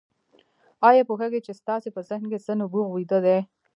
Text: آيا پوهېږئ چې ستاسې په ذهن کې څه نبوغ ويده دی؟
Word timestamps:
آيا 0.87 1.03
پوهېږئ 1.09 1.39
چې 1.45 1.53
ستاسې 1.61 1.89
په 1.95 2.01
ذهن 2.09 2.25
کې 2.31 2.39
څه 2.45 2.51
نبوغ 2.59 2.87
ويده 2.91 3.19
دی؟ 3.25 3.37